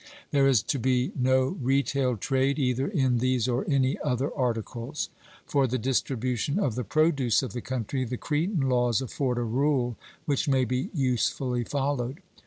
There 0.31 0.47
is 0.47 0.63
to 0.63 0.79
be 0.79 1.11
no 1.15 1.55
retail 1.61 2.17
trade 2.17 2.57
either 2.57 2.87
in 2.87 3.19
these 3.19 3.47
or 3.47 3.69
any 3.69 3.99
other 3.99 4.33
articles. 4.35 5.09
For 5.45 5.67
the 5.67 5.77
distribution 5.77 6.57
of 6.59 6.73
the 6.73 6.83
produce 6.83 7.43
of 7.43 7.53
the 7.53 7.61
country, 7.61 8.03
the 8.03 8.17
Cretan 8.17 8.61
laws 8.67 9.03
afford 9.03 9.37
a 9.37 9.43
rule 9.43 9.97
which 10.25 10.49
may 10.49 10.65
be 10.65 10.89
usefully 10.91 11.63
followed. 11.63 12.19